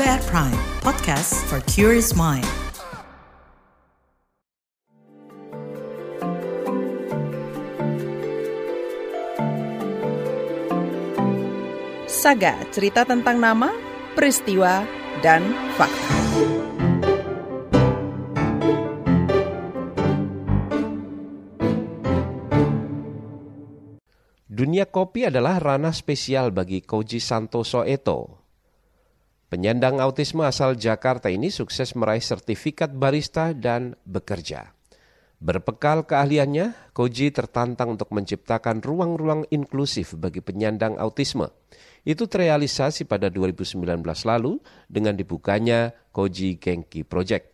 KBR 0.00 0.24
Prime, 0.32 0.60
podcast 0.80 1.36
for 1.44 1.60
curious 1.68 2.16
mind. 2.16 2.48
Saga, 12.08 12.56
cerita 12.72 13.04
tentang 13.04 13.44
nama, 13.44 13.68
peristiwa, 14.16 14.88
dan 15.20 15.44
fakta. 15.76 16.16
Dunia 24.48 24.88
kopi 24.88 25.28
adalah 25.28 25.60
ranah 25.60 25.92
spesial 25.92 26.56
bagi 26.56 26.80
Koji 26.80 27.20
Santoso 27.20 27.84
Eto. 27.84 28.39
Penyandang 29.50 29.98
autisme 29.98 30.46
asal 30.46 30.78
Jakarta 30.78 31.26
ini 31.26 31.50
sukses 31.50 31.98
meraih 31.98 32.22
sertifikat 32.22 32.94
barista 32.94 33.50
dan 33.50 33.98
bekerja. 34.06 34.70
Berbekal 35.42 36.06
keahliannya, 36.06 36.94
Koji 36.94 37.34
tertantang 37.34 37.98
untuk 37.98 38.14
menciptakan 38.14 38.78
ruang-ruang 38.78 39.50
inklusif 39.50 40.14
bagi 40.14 40.38
penyandang 40.38 40.94
autisme. 41.02 41.50
Itu 42.06 42.30
terrealisasi 42.30 43.10
pada 43.10 43.26
2019 43.26 43.82
lalu 44.22 44.62
dengan 44.86 45.18
dibukanya 45.18 45.98
Koji 46.14 46.62
Genki 46.62 47.02
Project. 47.02 47.50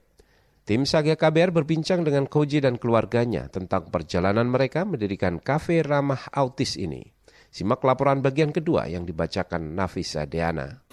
Tim 0.69 0.85
Saga 0.85 1.17
KBR 1.17 1.49
berbincang 1.49 2.05
dengan 2.05 2.29
Koji 2.29 2.61
dan 2.61 2.77
keluarganya 2.77 3.49
tentang 3.49 3.89
perjalanan 3.89 4.53
mereka 4.53 4.85
mendirikan 4.85 5.41
kafe 5.41 5.81
ramah 5.81 6.29
autis 6.29 6.77
ini. 6.77 7.09
Simak 7.49 7.81
laporan 7.81 8.21
bagian 8.21 8.53
kedua 8.53 8.85
yang 8.85 9.09
dibacakan 9.09 9.73
Nafisa 9.73 10.29
Deana. 10.29 10.85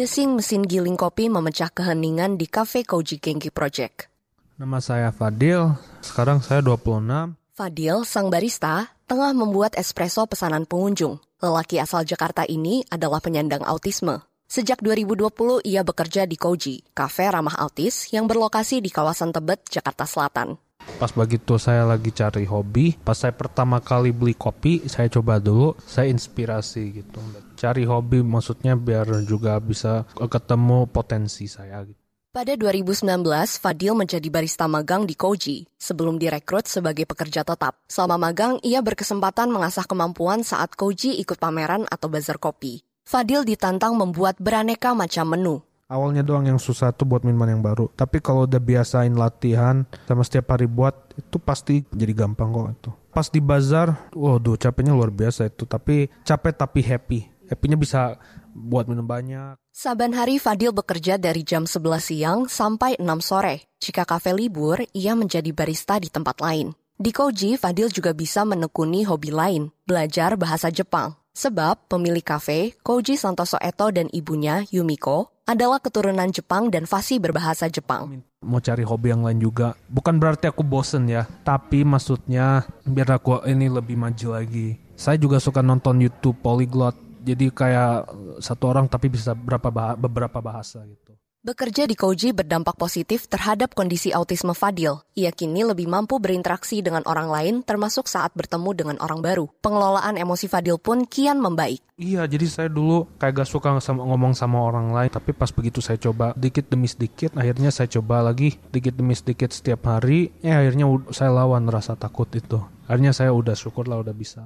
Desing 0.00 0.32
mesin 0.32 0.64
giling 0.64 0.96
kopi 0.96 1.28
memecah 1.28 1.68
keheningan 1.68 2.40
di 2.40 2.48
kafe 2.48 2.88
Koji 2.88 3.20
Genki 3.20 3.52
Project. 3.52 4.08
Nama 4.56 4.80
saya 4.80 5.12
Fadil, 5.12 5.76
sekarang 6.00 6.40
saya 6.40 6.64
26. 6.64 7.36
Fadil, 7.52 8.08
sang 8.08 8.32
barista, 8.32 8.96
tengah 9.04 9.36
membuat 9.36 9.76
espresso 9.76 10.24
pesanan 10.24 10.64
pengunjung. 10.64 11.20
Lelaki 11.44 11.76
asal 11.76 12.08
Jakarta 12.08 12.48
ini 12.48 12.80
adalah 12.88 13.20
penyandang 13.20 13.60
autisme. 13.60 14.24
Sejak 14.48 14.80
2020, 14.80 15.68
ia 15.68 15.84
bekerja 15.84 16.24
di 16.24 16.40
Koji, 16.40 16.96
kafe 16.96 17.28
ramah 17.28 17.60
autis 17.60 18.08
yang 18.08 18.24
berlokasi 18.24 18.80
di 18.80 18.88
kawasan 18.88 19.36
Tebet, 19.36 19.68
Jakarta 19.68 20.08
Selatan. 20.08 20.56
Pas 20.96 21.12
begitu 21.12 21.60
saya 21.60 21.84
lagi 21.84 22.10
cari 22.10 22.48
hobi, 22.48 22.96
pas 22.98 23.14
saya 23.14 23.36
pertama 23.36 23.78
kali 23.78 24.10
beli 24.10 24.34
kopi, 24.34 24.82
saya 24.88 25.06
coba 25.12 25.38
dulu, 25.38 25.76
saya 25.84 26.10
inspirasi 26.10 27.04
gitu. 27.04 27.20
Cari 27.60 27.84
hobi 27.84 28.24
maksudnya 28.24 28.74
biar 28.74 29.06
juga 29.28 29.60
bisa 29.60 30.08
ketemu 30.16 30.88
potensi 30.88 31.46
saya 31.46 31.84
gitu. 31.84 32.00
Pada 32.30 32.54
2019, 32.54 33.26
Fadil 33.58 33.90
menjadi 33.98 34.30
barista 34.30 34.70
magang 34.70 35.02
di 35.02 35.18
Koji 35.18 35.66
sebelum 35.74 36.14
direkrut 36.14 36.62
sebagai 36.70 37.02
pekerja 37.02 37.42
tetap. 37.42 37.82
Selama 37.90 38.30
magang, 38.30 38.62
ia 38.62 38.78
berkesempatan 38.78 39.50
mengasah 39.50 39.82
kemampuan 39.82 40.46
saat 40.46 40.78
Koji 40.78 41.18
ikut 41.18 41.42
pameran 41.42 41.90
atau 41.90 42.06
bazar 42.06 42.38
kopi. 42.38 42.86
Fadil 43.02 43.42
ditantang 43.42 43.98
membuat 43.98 44.38
beraneka 44.38 44.94
macam 44.94 45.26
menu, 45.34 45.58
Awalnya 45.90 46.22
doang 46.22 46.46
yang 46.46 46.62
susah 46.62 46.94
tuh 46.94 47.02
buat 47.02 47.26
minuman 47.26 47.58
yang 47.58 47.62
baru. 47.66 47.90
Tapi 47.98 48.22
kalau 48.22 48.46
udah 48.46 48.62
biasain 48.62 49.10
latihan 49.18 49.82
sama 50.06 50.22
setiap 50.22 50.54
hari 50.54 50.70
buat, 50.70 50.94
itu 51.18 51.42
pasti 51.42 51.82
jadi 51.90 52.14
gampang 52.14 52.54
kok 52.54 52.66
itu. 52.70 52.90
Pas 53.10 53.26
di 53.26 53.42
bazar, 53.42 54.06
waduh 54.14 54.54
capeknya 54.54 54.94
luar 54.94 55.10
biasa 55.10 55.50
itu. 55.50 55.66
Tapi 55.66 56.06
capek 56.22 56.54
tapi 56.54 56.80
happy. 56.86 57.20
Happynya 57.50 57.74
bisa 57.74 58.14
buat 58.54 58.86
minum 58.86 59.02
banyak. 59.02 59.58
Saban 59.74 60.14
hari 60.14 60.38
Fadil 60.38 60.70
bekerja 60.70 61.18
dari 61.18 61.42
jam 61.42 61.66
11 61.66 61.98
siang 61.98 62.38
sampai 62.46 62.94
6 63.02 63.06
sore. 63.18 63.66
Jika 63.82 64.06
kafe 64.06 64.30
libur, 64.30 64.78
ia 64.94 65.18
menjadi 65.18 65.50
barista 65.50 65.98
di 65.98 66.06
tempat 66.06 66.38
lain. 66.38 66.70
Di 67.00 67.10
Koji, 67.10 67.58
Fadil 67.58 67.90
juga 67.90 68.14
bisa 68.14 68.46
menekuni 68.46 69.02
hobi 69.08 69.32
lain, 69.32 69.74
belajar 69.88 70.36
bahasa 70.36 70.70
Jepang. 70.70 71.19
Sebab 71.40 71.88
pemilik 71.88 72.20
kafe, 72.20 72.76
Koji 72.84 73.16
Santoso 73.16 73.56
Eto 73.56 73.88
dan 73.88 74.12
ibunya, 74.12 74.60
Yumiko, 74.68 75.32
adalah 75.48 75.80
keturunan 75.80 76.28
Jepang 76.28 76.68
dan 76.68 76.84
fasih 76.84 77.16
berbahasa 77.16 77.64
Jepang. 77.72 78.20
Mau 78.44 78.60
cari 78.60 78.84
hobi 78.84 79.08
yang 79.08 79.24
lain 79.24 79.40
juga. 79.40 79.72
Bukan 79.88 80.20
berarti 80.20 80.52
aku 80.52 80.60
bosen 80.60 81.08
ya, 81.08 81.24
tapi 81.40 81.80
maksudnya 81.80 82.68
biar 82.84 83.16
aku 83.16 83.40
ini 83.48 83.72
lebih 83.72 83.96
maju 83.96 84.36
lagi. 84.36 84.76
Saya 84.92 85.16
juga 85.16 85.40
suka 85.40 85.64
nonton 85.64 86.04
YouTube 86.04 86.36
Polyglot, 86.44 87.24
jadi 87.24 87.48
kayak 87.48 88.12
satu 88.44 88.76
orang 88.76 88.84
tapi 88.92 89.08
bisa 89.08 89.32
berapa 89.32 89.72
bah 89.72 89.96
beberapa 89.96 90.44
bahasa 90.44 90.84
gitu. 90.84 91.16
Bekerja 91.40 91.88
di 91.88 91.96
Koji 91.96 92.36
berdampak 92.36 92.76
positif 92.76 93.24
terhadap 93.24 93.72
kondisi 93.72 94.12
autisme 94.12 94.52
Fadil. 94.52 95.00
Ia 95.16 95.32
kini 95.32 95.64
lebih 95.64 95.88
mampu 95.88 96.20
berinteraksi 96.20 96.84
dengan 96.84 97.00
orang 97.08 97.32
lain 97.32 97.54
termasuk 97.64 98.12
saat 98.12 98.36
bertemu 98.36 98.76
dengan 98.76 98.96
orang 99.00 99.24
baru. 99.24 99.48
Pengelolaan 99.64 100.20
emosi 100.20 100.52
Fadil 100.52 100.76
pun 100.76 101.08
kian 101.08 101.40
membaik. 101.40 101.80
Iya, 101.96 102.28
jadi 102.28 102.44
saya 102.44 102.68
dulu 102.68 103.08
kayak 103.16 103.40
gak 103.40 103.48
suka 103.48 103.72
sama, 103.80 104.04
ngomong 104.04 104.36
sama 104.36 104.60
orang 104.60 104.92
lain, 104.92 105.08
tapi 105.08 105.32
pas 105.32 105.48
begitu 105.48 105.80
saya 105.80 105.96
coba 105.96 106.36
dikit 106.36 106.68
demi 106.68 106.92
sedikit, 106.92 107.32
akhirnya 107.32 107.72
saya 107.72 107.88
coba 107.88 108.20
lagi 108.20 108.60
dikit 108.68 109.00
demi 109.00 109.16
sedikit 109.16 109.48
setiap 109.48 109.88
hari, 109.88 110.36
ya 110.44 110.60
akhirnya 110.60 110.92
saya 111.08 111.32
lawan 111.32 111.72
rasa 111.72 111.96
takut 111.96 112.28
itu. 112.36 112.60
Akhirnya 112.84 113.16
saya 113.16 113.32
udah 113.32 113.56
syukur 113.56 113.88
lah 113.88 114.04
udah 114.04 114.12
bisa. 114.12 114.44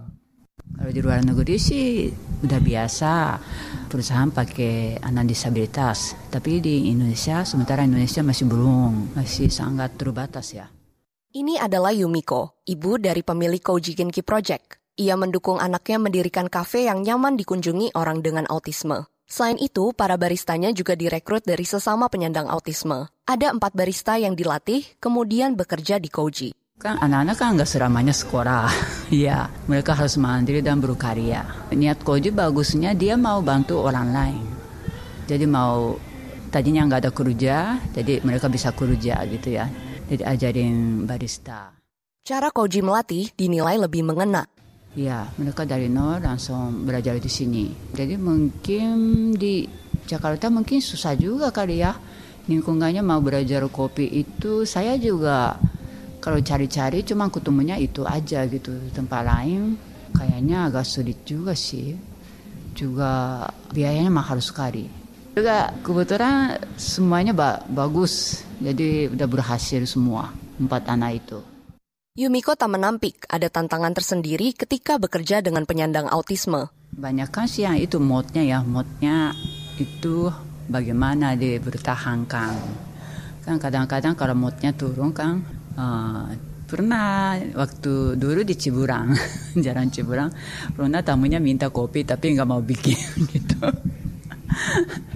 Kalau 0.73 0.91
di 0.91 1.01
luar 1.05 1.21
negeri 1.25 1.57
sih 1.61 2.09
udah 2.45 2.61
biasa 2.61 3.13
perusahaan 3.89 4.29
pakai 4.29 4.99
anak 5.01 5.31
disabilitas. 5.31 6.19
Tapi 6.29 6.61
di 6.61 6.91
Indonesia, 6.91 7.47
sementara 7.47 7.87
Indonesia 7.87 8.21
masih 8.21 8.45
belum, 8.51 9.17
masih 9.17 9.49
sangat 9.49 9.95
terbatas 9.95 10.51
ya. 10.51 10.67
Ini 11.35 11.59
adalah 11.59 11.91
Yumiko, 11.91 12.63
ibu 12.67 12.95
dari 12.99 13.23
pemilik 13.27 13.59
Koji 13.59 13.99
Genki 13.99 14.23
Project. 14.23 14.79
Ia 14.95 15.19
mendukung 15.19 15.59
anaknya 15.59 15.99
mendirikan 15.99 16.47
kafe 16.47 16.87
yang 16.87 17.03
nyaman 17.03 17.35
dikunjungi 17.35 17.99
orang 17.99 18.23
dengan 18.23 18.47
autisme. 18.47 19.11
Selain 19.27 19.59
itu, 19.59 19.91
para 19.97 20.15
baristanya 20.15 20.71
juga 20.71 20.95
direkrut 20.95 21.43
dari 21.43 21.67
sesama 21.67 22.07
penyandang 22.07 22.47
autisme. 22.47 23.11
Ada 23.27 23.51
empat 23.51 23.75
barista 23.75 24.15
yang 24.15 24.39
dilatih, 24.39 24.87
kemudian 25.03 25.59
bekerja 25.59 25.99
di 25.99 26.07
Koji. 26.07 26.51
Kan 26.75 26.99
anak-anak 26.99 27.37
kan 27.39 27.55
nggak 27.55 27.71
seramanya 27.71 28.15
sekolah. 28.15 28.67
Iya, 29.15 29.47
mereka 29.71 29.95
harus 29.95 30.19
mandiri 30.19 30.59
dan 30.59 30.83
berkarya. 30.83 31.71
Niat 31.71 32.03
Koji 32.03 32.35
bagusnya 32.35 32.99
dia 32.99 33.15
mau 33.15 33.39
bantu 33.45 33.79
orang 33.79 34.09
lain. 34.11 34.47
Jadi 35.31 35.47
mau 35.47 35.95
tadinya 36.51 36.83
nggak 36.89 37.01
ada 37.05 37.13
kerja, 37.15 37.57
jadi 37.95 38.19
mereka 38.27 38.51
bisa 38.51 38.75
kerja 38.75 39.23
gitu 39.31 39.55
ya. 39.55 39.71
Jadi 40.11 40.23
ajarin 40.27 41.07
barista. 41.07 41.71
Cara 42.27 42.51
Koji 42.51 42.83
melatih 42.83 43.31
dinilai 43.39 43.79
lebih 43.79 44.03
mengena. 44.03 44.43
Ya, 44.99 45.31
mereka 45.39 45.63
dari 45.63 45.87
nol 45.87 46.19
langsung 46.19 46.83
belajar 46.83 47.21
di 47.23 47.31
sini. 47.31 47.71
Jadi 47.95 48.19
mungkin 48.19 49.31
di 49.39 49.69
Jakarta 50.11 50.51
mungkin 50.51 50.83
susah 50.83 51.15
juga 51.15 51.55
kali 51.55 51.87
ya. 51.87 51.95
Lingkungannya 52.51 53.05
mau 53.05 53.23
belajar 53.23 53.63
kopi 53.71 54.11
itu 54.11 54.67
saya 54.67 54.99
juga 54.99 55.55
kalau 56.25 56.41
cari-cari 56.41 57.05
cuma 57.05 57.29
ketemunya 57.29 57.77
itu 57.77 58.01
aja 58.09 58.49
gitu 58.49 58.73
tempat 58.97 59.29
lain 59.29 59.77
kayaknya 60.17 60.73
agak 60.73 60.89
sulit 60.89 61.21
juga 61.29 61.53
sih. 61.53 61.93
Juga 62.73 63.45
biayanya 63.77 64.09
mahal 64.09 64.41
sekali. 64.41 64.89
Juga 65.37 65.69
kebetulan 65.85 66.57
semuanya 66.81 67.37
ba 67.37 67.61
bagus. 67.69 68.41
Jadi 68.57 69.13
udah 69.13 69.29
berhasil 69.29 69.85
semua 69.85 70.33
empat 70.57 70.89
anak 70.89 71.13
itu. 71.21 71.39
Yumiko 72.17 72.57
tak 72.57 72.71
menampik 72.73 73.27
ada 73.29 73.51
tantangan 73.51 73.93
tersendiri 73.93 74.55
ketika 74.57 74.97
bekerja 74.97 75.43
dengan 75.45 75.69
penyandang 75.69 76.09
autisme. 76.09 76.73
Banyak 76.95 77.29
kan 77.35 77.51
sih 77.51 77.67
yang 77.67 77.75
itu 77.75 77.99
modnya 77.99 78.47
ya, 78.47 78.63
modnya 78.63 79.35
itu 79.77 80.31
bagaimana 80.71 81.35
dipertahankan. 81.35 82.55
Kan 83.43 83.59
kadang-kadang 83.59 84.15
kalau 84.15 84.39
modnya 84.39 84.71
turun 84.71 85.11
kan 85.11 85.43
Uh, 85.75 86.31
pernah 86.65 87.39
waktu 87.55 88.19
dulu 88.19 88.41
di 88.43 88.57
Ciburang, 88.59 89.15
jalan 89.65 89.91
Ciburang, 89.93 90.31
pernah 90.75 91.05
tamunya 91.05 91.39
minta 91.39 91.71
kopi 91.71 92.03
tapi 92.03 92.35
nggak 92.35 92.49
mau 92.49 92.65
bikin 92.65 92.99
gitu. 93.35 93.63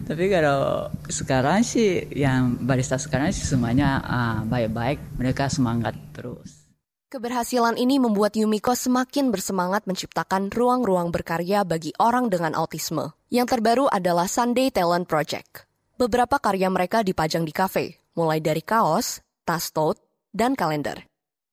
tapi 0.03 0.25
kalau 0.27 0.91
sekarang 1.07 1.63
sih 1.63 2.11
yang 2.11 2.59
barista 2.59 2.99
sekarang 2.99 3.31
sih 3.31 3.47
semuanya 3.47 4.03
uh, 4.03 4.39
baik-baik, 4.47 5.19
mereka 5.19 5.51
semangat 5.51 5.95
terus. 6.15 6.69
Keberhasilan 7.09 7.81
ini 7.81 7.97
membuat 7.97 8.37
Yumiko 8.37 8.77
semakin 8.77 9.33
bersemangat 9.33 9.89
menciptakan 9.89 10.53
ruang-ruang 10.53 11.09
berkarya 11.09 11.65
bagi 11.65 11.97
orang 11.97 12.29
dengan 12.29 12.53
autisme. 12.53 13.17
Yang 13.33 13.57
terbaru 13.57 13.89
adalah 13.89 14.29
Sunday 14.29 14.69
Talent 14.69 15.09
Project. 15.09 15.65
Beberapa 15.97 16.37
karya 16.37 16.69
mereka 16.69 17.01
dipajang 17.01 17.49
di 17.49 17.53
kafe, 17.57 17.97
mulai 18.13 18.45
dari 18.45 18.61
kaos, 18.61 19.25
tas 19.49 19.73
tote, 19.73 20.08
dan 20.33 20.55
kalender. 20.55 21.05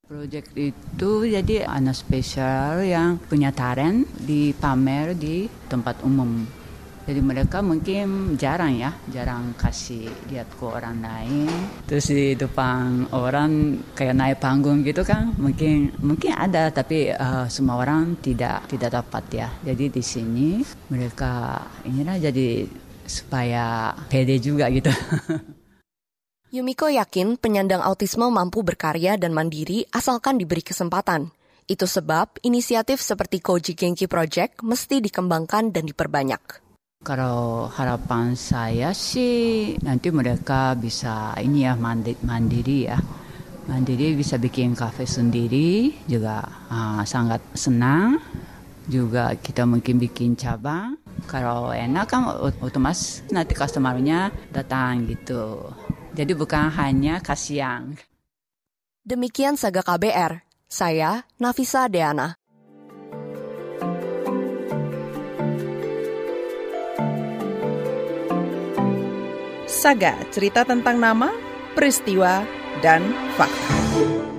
Proyek 0.06 0.54
itu 0.54 1.12
jadi 1.26 1.66
anak 1.66 1.98
spesial 1.98 2.86
yang 2.86 3.18
punya 3.18 3.50
talent 3.50 4.06
dipamer 4.22 5.18
di 5.18 5.50
tempat 5.66 6.06
umum. 6.06 6.46
Jadi 7.06 7.22
mereka 7.22 7.62
mungkin 7.62 8.34
jarang 8.34 8.82
ya, 8.82 8.94
jarang 9.14 9.54
kasih 9.58 10.10
lihat 10.30 10.50
ke 10.58 10.66
orang 10.66 11.06
lain. 11.06 11.50
Terus 11.86 12.10
di 12.10 12.34
depan 12.34 13.10
orang 13.14 13.82
kayak 13.94 14.18
naik 14.18 14.38
panggung 14.42 14.82
gitu 14.82 15.06
kan, 15.06 15.34
mungkin 15.38 15.94
mungkin 16.02 16.34
ada 16.34 16.74
tapi 16.74 17.14
uh, 17.14 17.46
semua 17.46 17.82
orang 17.82 18.18
tidak 18.22 18.70
tidak 18.70 19.02
dapat 19.02 19.24
ya. 19.34 19.50
Jadi 19.62 19.90
di 19.90 20.04
sini 20.06 20.50
mereka 20.90 21.62
inilah 21.86 22.18
jadi 22.18 22.66
supaya 23.06 23.94
pede 24.10 24.42
juga 24.42 24.70
gitu. 24.74 24.90
Yumiko 26.56 26.88
yakin 26.88 27.36
penyandang 27.36 27.84
autisme 27.84 28.32
mampu 28.32 28.64
berkarya 28.64 29.20
dan 29.20 29.36
mandiri 29.36 29.84
asalkan 29.92 30.40
diberi 30.40 30.64
kesempatan. 30.64 31.28
Itu 31.68 31.84
sebab 31.84 32.40
inisiatif 32.48 33.04
seperti 33.04 33.44
Koji 33.44 33.76
Genki 33.76 34.08
Project 34.08 34.64
mesti 34.64 35.04
dikembangkan 35.04 35.76
dan 35.76 35.84
diperbanyak. 35.84 36.64
Kalau 37.04 37.68
harapan 37.68 38.40
saya 38.40 38.96
sih 38.96 39.76
nanti 39.84 40.16
mereka 40.16 40.80
bisa 40.80 41.36
ini 41.44 41.68
ya 41.68 41.76
mandi, 41.76 42.16
mandiri 42.24 42.88
ya. 42.88 43.04
Mandiri 43.68 44.16
bisa 44.16 44.40
bikin 44.40 44.80
kafe 44.80 45.04
sendiri 45.04 45.92
juga 46.08 46.40
uh, 46.72 47.04
sangat 47.04 47.44
senang. 47.52 48.16
Juga 48.88 49.36
kita 49.36 49.68
mungkin 49.68 50.00
bikin 50.00 50.40
cabang. 50.40 50.96
Kalau 51.28 51.76
enak 51.76 52.08
kan 52.08 52.32
otomatis 52.64 53.28
nanti 53.28 53.52
customernya 53.52 54.32
datang 54.56 55.04
gitu. 55.04 55.68
Jadi 56.16 56.32
bukan 56.32 56.72
hanya 56.80 57.20
kasihan. 57.20 58.00
Demikian 59.04 59.60
Saga 59.60 59.84
KBR. 59.84 60.48
Saya 60.66 61.28
Nafisa 61.38 61.92
Deana. 61.92 62.40
Saga, 69.68 70.18
cerita 70.34 70.66
tentang 70.66 70.98
nama, 70.98 71.30
peristiwa, 71.78 72.42
dan 72.82 73.06
fakta. 73.38 74.35